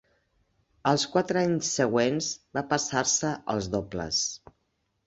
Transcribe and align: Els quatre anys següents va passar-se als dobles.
Els 0.91 1.05
quatre 1.15 1.43
anys 1.49 1.69
següents 1.81 2.31
va 2.59 2.67
passar-se 2.73 3.39
als 3.57 3.71
dobles. 3.79 4.27